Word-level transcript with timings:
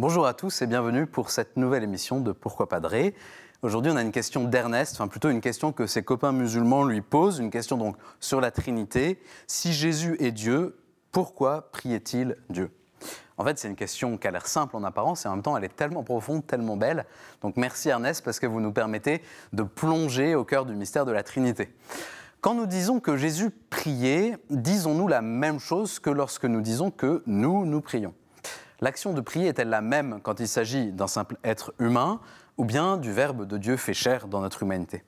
Bonjour 0.00 0.26
à 0.26 0.34
tous 0.34 0.60
et 0.60 0.66
bienvenue 0.66 1.06
pour 1.06 1.30
cette 1.30 1.56
nouvelle 1.56 1.84
émission 1.84 2.18
de 2.18 2.32
Pourquoi 2.32 2.68
Padré. 2.68 3.14
Aujourd'hui, 3.62 3.92
on 3.92 3.96
a 3.96 4.02
une 4.02 4.10
question 4.10 4.42
d'Ernest, 4.42 4.94
enfin 4.94 5.06
plutôt 5.06 5.30
une 5.30 5.40
question 5.40 5.70
que 5.70 5.86
ses 5.86 6.02
copains 6.02 6.32
musulmans 6.32 6.82
lui 6.82 7.00
posent, 7.00 7.38
une 7.38 7.52
question 7.52 7.76
donc 7.76 7.96
sur 8.18 8.40
la 8.40 8.50
Trinité. 8.50 9.22
Si 9.46 9.72
Jésus 9.72 10.16
est 10.18 10.32
Dieu, 10.32 10.76
pourquoi 11.12 11.70
priait-il 11.70 12.36
Dieu? 12.50 12.72
En 13.38 13.44
fait, 13.44 13.56
c'est 13.56 13.68
une 13.68 13.76
question 13.76 14.18
qui 14.18 14.26
a 14.26 14.32
l'air 14.32 14.48
simple 14.48 14.74
en 14.74 14.82
apparence 14.82 15.26
et 15.26 15.28
en 15.28 15.34
même 15.34 15.42
temps, 15.42 15.56
elle 15.56 15.62
est 15.62 15.76
tellement 15.76 16.02
profonde, 16.02 16.44
tellement 16.44 16.76
belle. 16.76 17.06
Donc 17.40 17.56
merci 17.56 17.88
Ernest 17.88 18.24
parce 18.24 18.40
que 18.40 18.48
vous 18.48 18.60
nous 18.60 18.72
permettez 18.72 19.22
de 19.52 19.62
plonger 19.62 20.34
au 20.34 20.44
cœur 20.44 20.66
du 20.66 20.74
mystère 20.74 21.06
de 21.06 21.12
la 21.12 21.22
Trinité. 21.22 21.72
Quand 22.40 22.54
nous 22.54 22.66
disons 22.66 22.98
que 22.98 23.16
Jésus 23.16 23.50
priait, 23.70 24.38
disons-nous 24.50 25.06
la 25.06 25.22
même 25.22 25.60
chose 25.60 26.00
que 26.00 26.10
lorsque 26.10 26.46
nous 26.46 26.62
disons 26.62 26.90
que 26.90 27.22
nous, 27.26 27.64
nous 27.64 27.80
prions 27.80 28.12
L'action 28.80 29.12
de 29.12 29.20
prier 29.20 29.48
est-elle 29.48 29.68
la 29.68 29.80
même 29.80 30.20
quand 30.22 30.40
il 30.40 30.48
s'agit 30.48 30.92
d'un 30.92 31.06
simple 31.06 31.36
être 31.44 31.72
humain 31.78 32.20
ou 32.56 32.64
bien 32.64 32.96
du 32.96 33.12
Verbe 33.12 33.46
de 33.46 33.56
Dieu 33.56 33.76
fait 33.76 33.94
chair 33.94 34.26
dans 34.28 34.40
notre 34.40 34.62
humanité? 34.62 35.04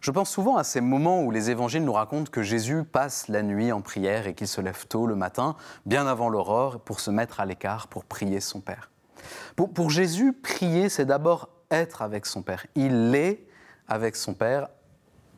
Je 0.00 0.10
pense 0.10 0.30
souvent 0.30 0.56
à 0.56 0.64
ces 0.64 0.80
moments 0.80 1.22
où 1.22 1.30
les 1.30 1.50
évangiles 1.50 1.84
nous 1.84 1.92
racontent 1.92 2.30
que 2.30 2.42
Jésus 2.42 2.82
passe 2.82 3.28
la 3.28 3.42
nuit 3.42 3.70
en 3.70 3.80
prière 3.80 4.26
et 4.26 4.34
qu'il 4.34 4.48
se 4.48 4.60
lève 4.60 4.86
tôt 4.88 5.06
le 5.06 5.14
matin, 5.14 5.54
bien 5.86 6.08
avant 6.08 6.28
l'aurore, 6.28 6.80
pour 6.80 6.98
se 6.98 7.10
mettre 7.12 7.40
à 7.40 7.46
l'écart, 7.46 7.86
pour 7.86 8.04
prier 8.04 8.40
son 8.40 8.60
Père. 8.60 8.90
Pour, 9.54 9.72
pour 9.72 9.90
Jésus, 9.90 10.32
prier, 10.32 10.88
c'est 10.88 11.04
d'abord 11.04 11.50
être 11.70 12.02
avec 12.02 12.26
son 12.26 12.42
Père. 12.42 12.66
Il 12.74 13.14
est 13.14 13.46
avec 13.86 14.16
son 14.16 14.34
Père 14.34 14.68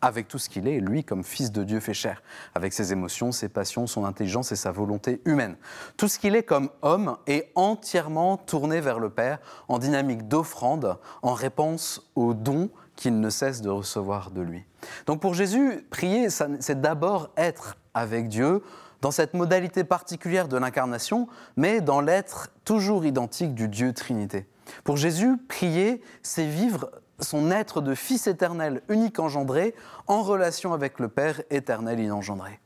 avec 0.05 0.29
tout 0.29 0.39
ce 0.39 0.51
qu'il 0.51 0.69
est, 0.69 0.81
lui 0.81 1.03
comme 1.03 1.25
fils 1.25 1.51
de 1.51 1.65
Dieu 1.65 1.81
fait 1.81 1.95
chair, 1.95 2.23
avec 2.55 2.75
ses 2.75 2.93
émotions, 2.93 3.33
ses 3.33 3.49
passions, 3.49 3.87
son 3.87 4.05
intelligence 4.05 4.53
et 4.53 4.57
sa 4.57 4.71
volonté 4.71 5.23
humaine. 5.25 5.57
Tout 5.97 6.09
ce 6.09 6.19
qu'il 6.19 6.37
est 6.37 6.43
comme 6.43 6.69
homme 6.83 7.17
est 7.27 7.51
entièrement 7.55 8.37
tourné 8.37 8.83
vers 8.83 8.99
le 8.99 9.09
Père 9.09 9.39
en 9.67 9.79
dynamique 9.79 10.29
d'offrande, 10.29 10.99
en 11.23 11.33
réponse 11.33 12.07
aux 12.17 12.35
dons 12.35 12.69
qu'il 12.97 13.19
ne 13.19 13.31
cesse 13.31 13.63
de 13.63 13.71
recevoir 13.71 14.31
de 14.31 14.43
lui. 14.43 14.65
Donc 15.07 15.23
pour 15.23 15.33
Jésus, 15.33 15.87
prier, 15.89 16.29
c'est 16.29 16.81
d'abord 16.83 17.31
être 17.39 17.79
avec 17.95 18.29
Dieu 18.29 18.63
dans 19.01 19.11
cette 19.11 19.33
modalité 19.33 19.85
particulière 19.85 20.49
de 20.49 20.59
l'incarnation, 20.59 21.29
mais 21.57 21.81
dans 21.81 22.03
l'être 22.03 22.51
toujours 22.67 23.07
identique 23.07 23.55
du 23.55 23.69
Dieu 23.69 23.95
Trinité. 23.95 24.47
Pour 24.85 24.99
Jésus, 24.99 25.39
prier, 25.49 26.03
c'est 26.23 26.47
vivre 26.47 26.91
son 27.21 27.51
être 27.51 27.81
de 27.81 27.95
Fils 27.95 28.27
éternel, 28.27 28.83
unique 28.89 29.19
engendré, 29.19 29.75
en 30.07 30.23
relation 30.23 30.73
avec 30.73 30.99
le 30.99 31.09
Père 31.09 31.43
éternel 31.51 32.01
inengendré. 32.01 32.61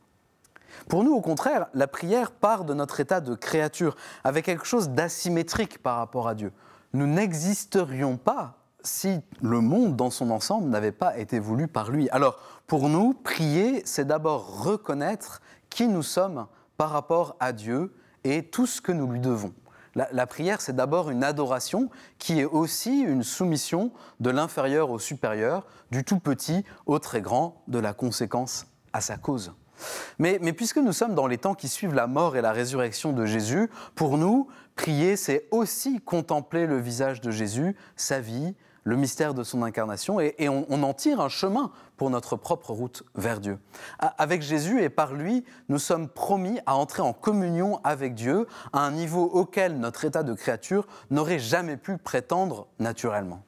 Pour 0.88 1.04
nous, 1.04 1.12
au 1.12 1.20
contraire, 1.20 1.66
la 1.74 1.86
prière 1.86 2.30
part 2.30 2.64
de 2.64 2.74
notre 2.74 3.00
état 3.00 3.20
de 3.20 3.34
créature, 3.34 3.96
avec 4.24 4.44
quelque 4.44 4.64
chose 4.64 4.90
d'asymétrique 4.90 5.82
par 5.82 5.96
rapport 5.96 6.28
à 6.28 6.34
Dieu. 6.34 6.52
Nous 6.92 7.06
n'existerions 7.06 8.16
pas 8.16 8.54
si 8.82 9.20
le 9.42 9.60
monde 9.60 9.96
dans 9.96 10.10
son 10.10 10.30
ensemble 10.30 10.68
n'avait 10.68 10.92
pas 10.92 11.18
été 11.18 11.38
voulu 11.38 11.68
par 11.68 11.90
lui. 11.90 12.08
Alors, 12.10 12.38
pour 12.66 12.88
nous, 12.88 13.12
prier, 13.12 13.82
c'est 13.84 14.06
d'abord 14.06 14.62
reconnaître 14.62 15.42
qui 15.68 15.88
nous 15.88 16.02
sommes 16.02 16.46
par 16.76 16.90
rapport 16.90 17.36
à 17.40 17.52
Dieu 17.52 17.92
et 18.24 18.44
tout 18.44 18.66
ce 18.66 18.80
que 18.80 18.92
nous 18.92 19.10
lui 19.10 19.20
devons. 19.20 19.52
La, 19.94 20.26
prière, 20.26 20.60
c'est 20.60 20.76
d'abord 20.76 21.10
une 21.10 21.24
adoration 21.24 21.90
qui 22.18 22.40
est 22.40 22.44
aussi 22.44 23.00
une 23.00 23.22
soumission 23.22 23.90
de 24.20 24.30
l'inférieur 24.30 24.90
au 24.90 24.98
supérieur, 24.98 25.66
du 25.90 26.04
tout 26.04 26.18
petit 26.18 26.64
au 26.86 26.98
très 26.98 27.20
grand, 27.20 27.62
de 27.68 27.78
la 27.78 27.92
conséquence 27.92 28.66
à 28.92 29.00
sa 29.00 29.16
cause. 29.16 29.52
Mais, 30.18 30.38
puisque 30.52 30.78
nous 30.78 30.92
sommes 30.92 31.14
dans 31.14 31.26
les 31.26 31.38
temps 31.38 31.54
qui 31.54 31.68
suivent 31.68 31.94
la 31.94 32.06
mort 32.06 32.36
et 32.36 32.42
la 32.42 32.52
résurrection 32.52 33.12
de 33.12 33.24
Jésus, 33.24 33.70
pour 33.94 34.18
nous, 34.18 34.48
prier, 34.74 35.16
c'est 35.16 35.46
aussi 35.50 36.00
contempler 36.00 36.66
le 36.66 36.78
visage 36.78 37.20
de 37.20 37.30
Jésus, 37.30 37.76
sa 37.96 38.20
vie, 38.20 38.54
le 38.88 38.96
mystère 38.96 39.34
de 39.34 39.44
son 39.44 39.62
incarnation 39.62 40.18
et, 40.18 40.48
on, 40.48 40.82
en 40.82 40.94
tire 40.94 41.20
un 41.20 41.28
chemin 41.28 41.70
pour 41.98 42.08
notre 42.08 42.36
propre 42.36 42.72
route 42.72 43.02
vers 43.16 43.38
Dieu. 43.38 43.58
Avec 43.98 44.40
Jésus 44.40 44.82
et 44.82 44.88
par 44.88 45.12
lui, 45.12 45.44
nous 45.68 45.78
sommes 45.78 46.08
promis 46.08 46.58
à 46.64 46.74
entrer 46.74 47.02
en 47.02 47.12
communion 47.12 47.80
avec 47.84 48.14
Dieu 48.14 48.46
à 48.72 48.80
un 48.80 48.92
niveau 48.92 49.24
auquel 49.24 49.78
notre 49.78 50.06
état 50.06 50.22
de 50.22 50.32
créature 50.32 50.86
n'aurait 51.10 51.38
jamais 51.38 51.76
pu 51.76 51.98
prétendre 51.98 52.66
naturellement. 52.78 53.42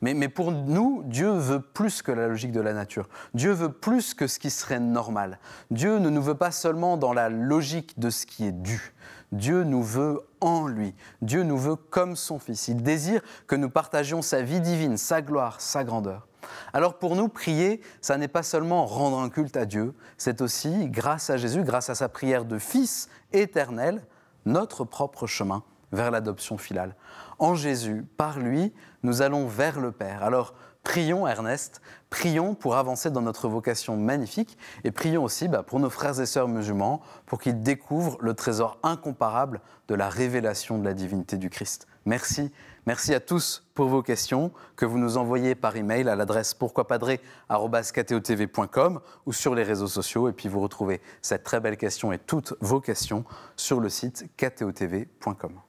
Mais, 0.00 0.28
pour 0.28 0.52
nous, 0.52 1.02
Dieu 1.06 1.30
veut 1.30 1.60
plus 1.60 2.02
que 2.02 2.12
la 2.12 2.28
logique 2.28 2.52
de 2.52 2.60
la 2.60 2.72
nature. 2.72 3.08
Dieu 3.34 3.52
veut 3.52 3.72
plus 3.72 4.14
que 4.14 4.26
ce 4.26 4.38
qui 4.38 4.50
serait 4.50 4.80
normal. 4.80 5.38
Dieu 5.70 5.98
ne 5.98 6.10
nous 6.10 6.22
veut 6.22 6.34
pas 6.34 6.50
seulement 6.50 6.96
dans 6.96 7.12
la 7.12 7.28
logique 7.28 7.98
de 7.98 8.10
ce 8.10 8.26
qui 8.26 8.46
est 8.46 8.52
dû. 8.52 8.92
Dieu 9.32 9.64
nous 9.64 9.82
veut 9.82 10.20
en 10.40 10.66
lui. 10.66 10.94
Dieu 11.22 11.42
nous 11.42 11.56
veut 11.56 11.76
comme 11.76 12.16
son 12.16 12.38
Fils. 12.38 12.68
Il 12.68 12.82
désire 12.82 13.22
que 13.46 13.56
nous 13.56 13.70
partagions 13.70 14.20
sa 14.20 14.42
vie 14.42 14.60
divine, 14.60 14.98
sa 14.98 15.22
gloire, 15.22 15.60
sa 15.60 15.84
grandeur. 15.84 16.28
Alors 16.72 16.98
pour 16.98 17.16
nous, 17.16 17.28
prier, 17.28 17.80
ça 18.00 18.18
n'est 18.18 18.28
pas 18.28 18.42
seulement 18.42 18.84
rendre 18.84 19.18
un 19.20 19.30
culte 19.30 19.56
à 19.56 19.64
Dieu, 19.64 19.94
c'est 20.18 20.40
aussi, 20.40 20.88
grâce 20.88 21.30
à 21.30 21.36
Jésus, 21.36 21.62
grâce 21.62 21.88
à 21.88 21.94
sa 21.94 22.08
prière 22.08 22.44
de 22.44 22.58
Fils 22.58 23.08
éternel, 23.32 24.02
notre 24.44 24.84
propre 24.84 25.26
chemin 25.26 25.62
vers 25.92 26.10
l'adoption 26.10 26.58
finale. 26.58 26.94
En 27.38 27.54
Jésus, 27.54 28.04
par 28.16 28.38
lui, 28.38 28.72
nous 29.02 29.22
allons 29.22 29.46
vers 29.46 29.80
le 29.80 29.92
Père. 29.92 30.22
Alors 30.22 30.54
Prions, 30.84 31.26
Ernest, 31.28 31.80
prions 32.10 32.54
pour 32.54 32.74
avancer 32.74 33.10
dans 33.10 33.22
notre 33.22 33.48
vocation 33.48 33.96
magnifique 33.96 34.58
et 34.82 34.90
prions 34.90 35.22
aussi 35.22 35.46
bah, 35.46 35.62
pour 35.62 35.78
nos 35.78 35.90
frères 35.90 36.20
et 36.20 36.26
sœurs 36.26 36.48
musulmans 36.48 37.02
pour 37.24 37.38
qu'ils 37.38 37.62
découvrent 37.62 38.18
le 38.20 38.34
trésor 38.34 38.78
incomparable 38.82 39.60
de 39.86 39.94
la 39.94 40.08
révélation 40.08 40.78
de 40.78 40.84
la 40.84 40.92
divinité 40.92 41.36
du 41.36 41.50
Christ. 41.50 41.86
Merci. 42.04 42.50
Merci 42.84 43.14
à 43.14 43.20
tous 43.20 43.64
pour 43.74 43.86
vos 43.86 44.02
questions 44.02 44.50
que 44.74 44.84
vous 44.84 44.98
nous 44.98 45.18
envoyez 45.18 45.54
par 45.54 45.76
email 45.76 46.08
à 46.08 46.16
l'adresse 46.16 46.52
pourquoipadré.com 46.52 49.00
ou 49.24 49.32
sur 49.32 49.54
les 49.54 49.62
réseaux 49.62 49.86
sociaux. 49.86 50.28
Et 50.28 50.32
puis 50.32 50.48
vous 50.48 50.60
retrouvez 50.60 51.00
cette 51.22 51.44
très 51.44 51.60
belle 51.60 51.76
question 51.76 52.12
et 52.12 52.18
toutes 52.18 52.54
vos 52.60 52.80
questions 52.80 53.24
sur 53.54 53.78
le 53.78 53.88
site 53.88 54.28
ktotv.com. 54.36 55.60